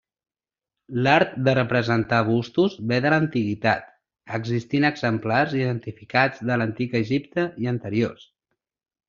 [1.07, 3.85] L'art de representar bustos ve de l'antiguitat,
[4.39, 8.27] existint exemplars identificats de l'Antic Egipte i anteriors.